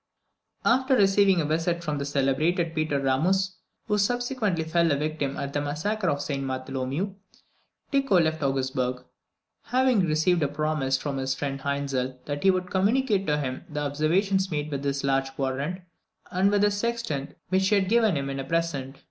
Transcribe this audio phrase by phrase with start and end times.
[0.65, 5.53] After receiving a visit from the celebrated Peter Ramus, who subsequently fell a victim at
[5.53, 7.13] the massacre of St Bartholomew,
[7.91, 9.03] Tycho left Augsburg,
[9.65, 13.81] having received a promise from his friend Hainzel that he would communicate to him the
[13.81, 15.81] observations made with his large quadrant,
[16.31, 18.95] and with the sextant which he had given him in a present.